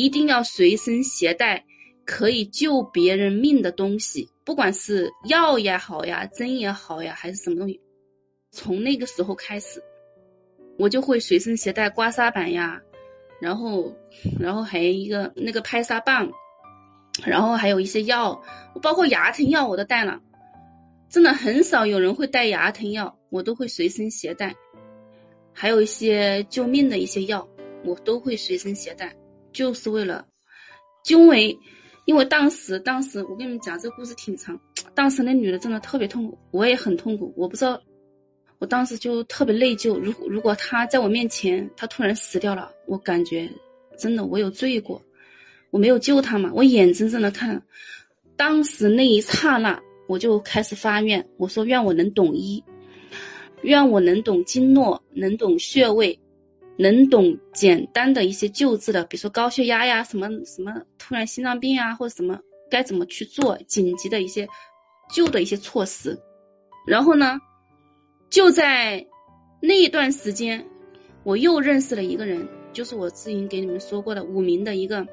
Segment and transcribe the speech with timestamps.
[0.00, 1.64] 一定要随身携带
[2.04, 7.80] 可以救别人命的东西，不管是药也好呀，针也好呀，还是什么东西。
[8.50, 9.82] 从那个时候开始，
[10.78, 12.80] 我就会随身携带刮痧板呀，
[13.40, 13.92] 然后，
[14.40, 16.30] 然后还有一个那个拍痧棒，
[17.24, 18.42] 然后还有一些药，
[18.80, 20.20] 包括牙疼药我都带了。
[21.10, 24.54] 真的很少有人会带牙疼药，我都会随身携带。
[25.52, 27.48] 还有一些救命的一些药，
[27.84, 29.14] 我都会随身携带，
[29.58, 30.24] 就是为了，
[31.08, 31.58] 因为，
[32.04, 34.56] 因为当时，当时我跟你们讲这个故事挺长，
[34.94, 37.82] 当时那女的真的特别痛苦，我也很痛苦，我不知道，
[38.60, 39.98] 我当时就特别内疚。
[39.98, 43.50] 如如果她在我面前，她突然死掉了，我感觉
[43.98, 45.02] 真的我有罪过，
[45.70, 47.60] 我没有救她嘛，我眼睁睁的看，
[48.36, 49.82] 当时那一刹那。
[50.06, 52.64] 我就开始发愿，我说愿我能懂医，
[53.60, 56.18] 愿我能懂经络，能懂穴位，
[56.78, 62.38] 能懂简单的一些救治的，比如说高血压呀，什么什么突然心脏病啊，或者什么
[62.70, 64.46] 该怎么去做紧急的一些
[65.12, 66.16] 救的一些措施。
[66.86, 67.38] 然后呢，
[68.30, 69.04] 就在
[69.60, 70.64] 那一段时间，
[71.24, 75.04] 我又认识了一个人，就是我之前给你们说过的五名的一个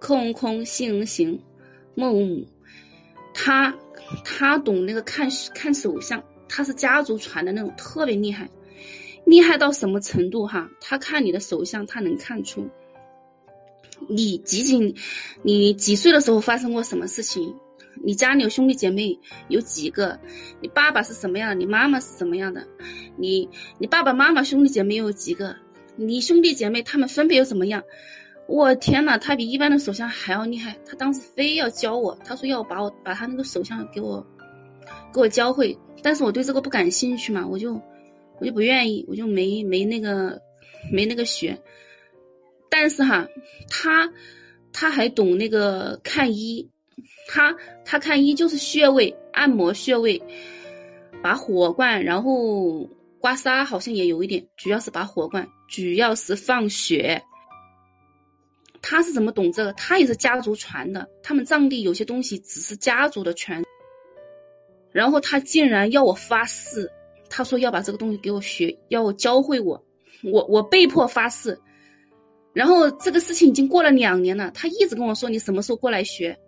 [0.00, 1.40] 空空心行
[1.94, 2.44] 孟母。
[3.32, 3.74] 他，
[4.24, 8.50] 他懂那个看看手相，他是家族传的那种，特别厉害，
[9.24, 10.70] 厉害到什么程度哈？
[10.80, 12.68] 他看你的手相，他能看出
[14.08, 14.94] 你几几，
[15.42, 17.54] 你几岁的时候发生过什么事情？
[18.02, 20.18] 你家里有兄弟姐妹有几个？
[20.60, 21.54] 你爸爸是什么样的？
[21.54, 22.66] 你妈妈是什么样的？
[23.16, 23.48] 你
[23.78, 25.56] 你爸爸妈妈兄弟姐妹有几个？
[25.94, 27.82] 你兄弟姐妹他们分别又怎么样？
[28.48, 30.78] 我天呐，他比一般的手相还要厉害。
[30.84, 34.26] 他当时非要教我，他说要把我把他那个手相给我
[35.14, 37.80] 给我教会，但是我对这个不感兴趣嘛，我就
[38.42, 40.42] 我就不愿意，我就没没那个
[40.90, 41.56] 没那个学。
[42.68, 43.28] 但是哈，
[43.70, 44.12] 他
[44.72, 46.68] 他还懂那个看医，
[47.28, 47.54] 他
[47.84, 50.20] 他看医就是穴位按摩穴位，
[51.22, 57.22] 拔火罐，然后刮痧好像也有一点，主要是拔火罐，主要是放血。
[58.80, 59.72] 他是怎么懂这个？
[59.74, 61.08] 他也是家族传的。
[61.22, 63.62] 他们藏地有些东西只是家族的传。
[64.90, 66.90] 然后他竟然要我发誓，
[67.34, 69.82] 他说要把这个东西给我学，要我教会我。
[70.22, 71.58] 我我被迫发誓。
[72.52, 76.38] 然后这个事情已经过了两年了，他一直跟我说你什么时候过来学？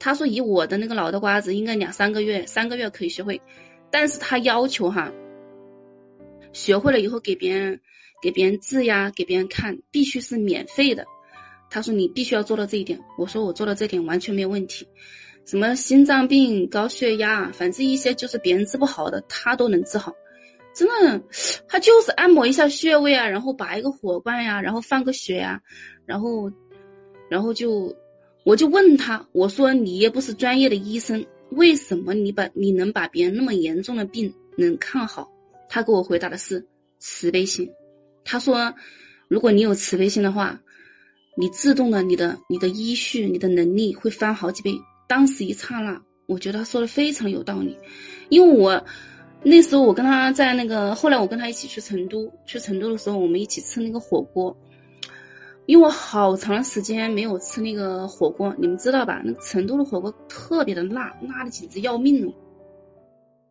[0.00, 3.40] 他说以我的那个脑袋瓜子，应该两三个月，三个月可以学会。
[3.88, 5.12] 但是他要求哈，
[6.52, 7.80] 学会了以后给别人
[8.20, 11.06] 给别人治呀，给别人看，必须是免费的。
[11.70, 14.86] 他说：“你必须要做到这一点。”我说：“我做到这点完全没有问题。
[15.46, 20.12] 什么心脏病、高血压，反正一些就是别人治不好的，他都能治好。
[20.74, 21.22] 真的，
[21.68, 25.62] 他就是按摩一下穴位啊，然后拔一个火罐呀，然后放个血呀，
[26.04, 26.52] 然后，
[27.30, 27.96] 然后就，
[28.44, 35.32] 我就问他，我说你也不是专业的医生，为什么你把你能把别人那么严重的病能看好？
[35.68, 36.66] 他给我回答的是
[36.98, 37.70] 慈悲心。
[38.24, 38.74] 他说，
[39.28, 40.60] 如果你有慈悲心的话。”
[41.38, 44.72] 你自动的，你的你的医序，你的能力会翻好几倍。
[45.06, 47.78] 当时一刹那，我觉得他说的非常有道理，
[48.28, 48.84] 因为我
[49.42, 54.56] 那时候我跟他在那个，后来我跟他一起去成都，去成都的时候，我们一起吃那个火锅，
[55.66, 59.22] 因为我好长时间没有吃那个火锅，你们知道吧？
[59.24, 62.32] 那个成都的火锅特别的辣，辣的简直要命了。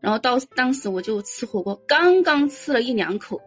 [0.00, 3.40] 然后到当时我就吃火锅，刚刚吃了一两口。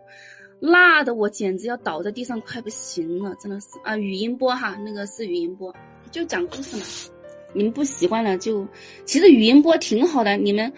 [0.59, 3.95] 辣的我简直要倒在地上，快不行了，真的是啊！
[3.95, 5.71] 语音播哈，那个是语音播，
[6.09, 7.16] 就讲故事嘛。
[7.57, 8.65] 你们不习惯了就，
[9.03, 10.71] 其实语音播挺好的，你们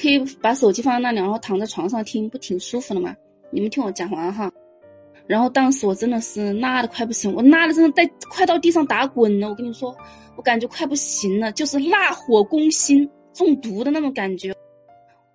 [0.00, 3.14] 可以把手机放在那里，然后躺在床上听，不挺舒服的吗？
[3.50, 4.50] 你们听我讲完哈。
[5.26, 9.48] 然后当时我真的是辣的快不行，我辣的真的在快到地上打滚了。
[9.48, 9.96] 我跟你说，
[10.36, 14.54] 我感觉快不行了，就是辣火攻心，中毒的那种感觉。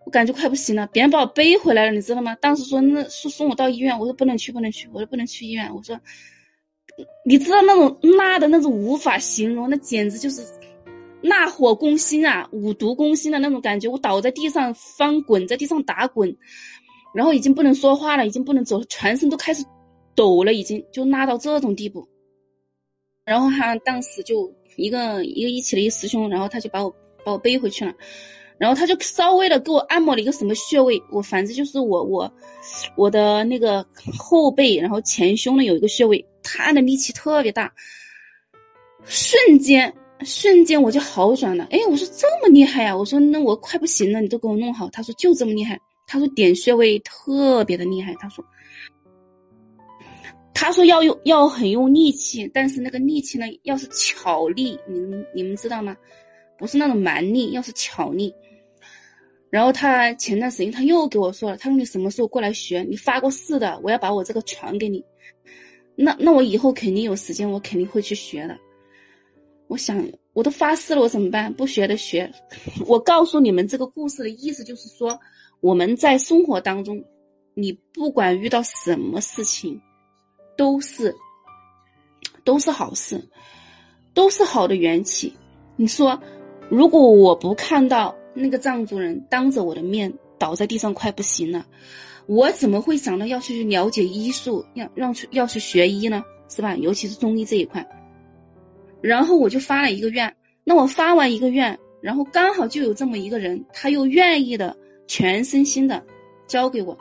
[0.06, 2.36] 我感觉快不行了，别人把我背回来了，你知道吗？
[2.40, 5.70] 当时说那说送我到医院，我说不能去，不能去，我说不能去医院。
[5.74, 6.00] 我说，
[7.26, 10.42] 你知道那种辣的那种无法形容，那简直就是
[11.28, 13.88] 那火攻心啊，五毒攻心的那种感觉。
[13.88, 16.36] 我倒在地上翻滚，在地上打滚，
[17.14, 19.64] 然后已经不能说话了，已经不能走，全身都开始
[20.16, 22.08] 抖了，已经就拉到这种地步。
[23.26, 26.90] 然后他当时就一个一个一起的一师兄，然后他就把我
[27.26, 27.94] 把我背回去了。
[28.58, 32.32] 然后他就稍微的给我按摩了一个什么穴位，我反正就是我我
[32.96, 33.86] 我的那个
[34.18, 37.72] 后背，然后前胸的有一个穴位，他按的力气特别大，
[39.06, 41.68] 瞬间瞬间我就好转了。
[41.70, 42.96] 哎，我说这么厉害呀！
[42.96, 44.90] 我说那我快不行了，你都给我弄好。
[44.90, 45.80] 他说就这么厉害。
[46.06, 48.16] 他说点穴位特别的厉害。
[48.16, 48.44] 他说
[50.54, 55.96] 他说要用要很用力气，但是那个力气呢，要是巧力，你们你们知道吗？
[56.58, 58.34] 不是那种蛮力，要是巧力。
[59.50, 62.82] 然后他前段时间他又给我说了，他说你什么时候过来学？
[62.90, 65.04] 你发过誓的，我要把我这个传给你。
[65.96, 68.58] 那那我以后肯定有时间，我肯定会去学的。
[69.68, 71.54] 我想我都发誓了，我怎么办？
[71.54, 72.32] 不学的学。
[72.88, 75.20] 我告诉你们这个故事的意思就是说，
[75.60, 77.04] 我们在生活当中，
[77.54, 79.80] 你不管遇到什么事情，
[80.58, 81.14] 都是
[82.44, 83.22] 都是好事，
[84.14, 85.34] 都是好的缘起。
[85.76, 86.20] 你说，
[86.70, 88.16] 如果我不看到。
[88.40, 91.66] 那个藏族人当着我的面倒在地上快不行了，
[92.28, 96.24] 我怎么会想到要去了解医术，要让去要去学医呢？
[96.48, 96.76] 是吧？
[96.76, 97.84] 尤其是中医这一块。
[99.02, 100.34] 然后我就发了一个愿，
[100.64, 104.76] 那我发完一个愿，然后刚好就有这么一个人，他又愿意的
[105.08, 106.04] 全身心的
[106.48, 106.98] 交给我，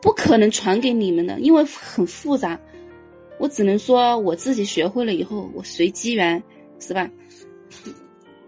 [0.00, 2.58] 不可能传给你们的，因为很复杂。
[3.38, 6.42] 我只能说我自己学会了以后，我随机缘，
[6.78, 7.10] 是吧？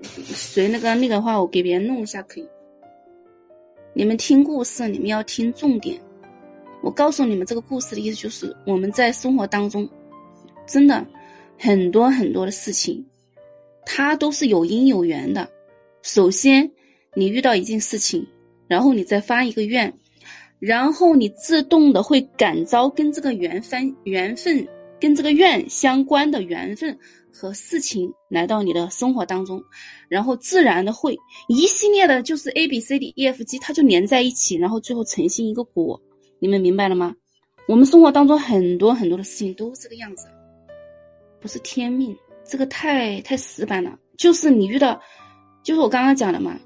[0.03, 2.49] 随那个那个话，我给别人弄一下可以。
[3.93, 6.01] 你们听故事，你们要听重点。
[6.83, 9.87] 我告诉你们，这个故事的意思就是，我们在生活当中，
[10.67, 11.05] 真的
[11.59, 13.05] 很多很多的事情，
[13.85, 15.47] 它都是有因有缘的。
[16.03, 16.71] 首先，
[17.15, 18.27] 你遇到一件事情，
[18.69, 19.93] 然后你再发一个愿，
[20.61, 24.67] 然后你自动的会感召跟这个缘分、缘分
[25.01, 26.97] 跟这个愿相关的缘分。
[27.31, 29.63] 和事情来到你的生活当中，
[30.09, 31.17] 然后自然的会
[31.47, 36.01] 一系列的，就是 A B C D E F G，它就连在一起，然后最后呈现一个果。
[36.41, 37.15] 你们明白了吗？
[37.69, 40.27] 我们生活当中很多很多的事情都是这个样子，
[41.40, 43.99] 不是天命，这个太太死板了。
[44.17, 45.00] 就是你遇到，
[45.62, 46.58] 就是我刚刚讲的嘛，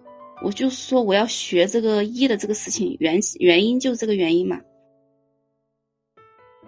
[0.42, 4.60] 我就说我要学这个一的这个事情，原原因就是这个原因嘛。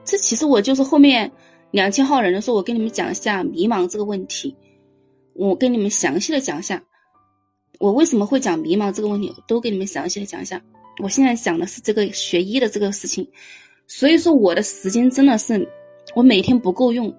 [0.04, 1.30] 这其实我就是后面。
[1.70, 4.56] 两千号人的时候，我跟你们讲一下迷茫这个问题。
[5.34, 6.80] 我跟你们详细的讲一下，
[7.80, 10.62] 我为什么会讲迷茫这个问题，都给你们详细的讲一下。
[11.02, 13.28] 我现在讲的是这个学医的这个事情，
[13.88, 15.68] 所以说我的时间真的是
[16.14, 17.12] 我每天不够用，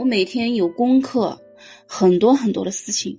[0.00, 1.38] 我每天有功课，
[1.86, 3.14] 很多很多的事情。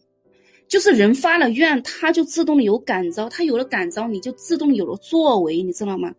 [0.67, 6.11] 就是人发了愿，他就自动的有感召，他有了感召，你就自动有了作为，你知道吗？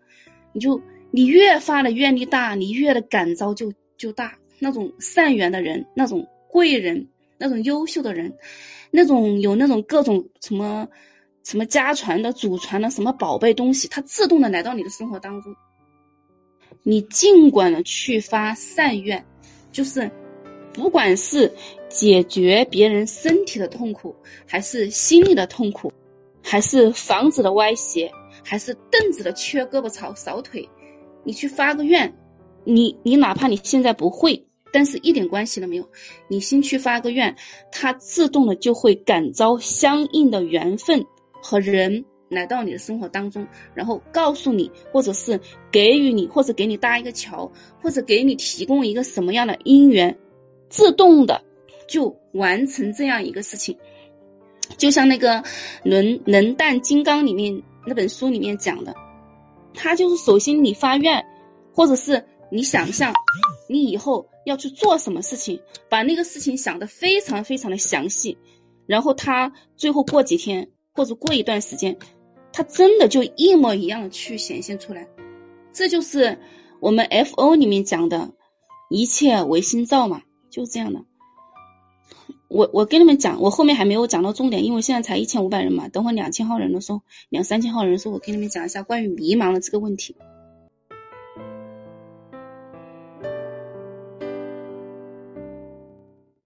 [0.52, 0.80] 你就
[1.10, 4.38] 你越发的愿力大，你越的感召就就大。
[4.60, 7.04] 那种善缘的人，那种贵人，
[7.38, 8.32] 那种优秀的人，
[8.92, 10.86] 那种有那种各种什么
[11.42, 15.52] 什么家传的、祖传的什么宝贝东西，它自动的来到你的生活当中。
[16.84, 19.24] 你尽管的去发善愿，
[19.72, 20.08] 就是
[20.72, 21.52] 不管是
[21.88, 24.14] 解决别人身体的痛苦，
[24.46, 25.92] 还是心理的痛苦，
[26.42, 28.10] 还是房子的歪斜，
[28.42, 30.68] 还是凳子的缺胳膊少少腿，
[31.24, 32.12] 你去发个愿，
[32.64, 34.42] 你你哪怕你现在不会。
[34.74, 35.86] 但是一点关系都没有，
[36.28, 37.36] 你先去发个愿，
[37.70, 41.04] 它自动的就会感召相应的缘分
[41.42, 45.38] 和人来到你的生活当中，然后告诉你，或者是
[45.70, 47.52] 给予你，或者给你搭一个桥，
[47.82, 50.16] 或者给你提供一个什么样的因缘，
[50.72, 51.38] 自动的
[51.86, 53.76] 就完成这样一个事情。
[54.78, 55.36] 就像那个
[55.84, 58.94] 《能能蛋金刚》里面那本书里面讲的，
[59.74, 61.22] 他就是首先你发愿，
[61.74, 63.12] 或者是你想象，
[63.68, 64.26] 你以后。
[64.44, 65.56] 要去做什么事情，
[65.88, 68.36] 把那个事情想得非常非常的详细，
[68.86, 71.96] 然后他最后过几天或者过一段时间，
[72.52, 75.06] 他真的就一模一样的去显现出来，
[75.72, 76.36] 这就是
[76.80, 78.28] 我们 F O 里面讲的，
[78.90, 80.20] 一切唯心造嘛，
[80.52, 81.00] 就是这样的。
[82.48, 90.14] 我我跟你们讲，我后面还没有讲到重点，因为现在才一千五百人嘛，等会两千号人的时候，两三千号人的时候，我跟你们讲一下关于迷茫的这个问题。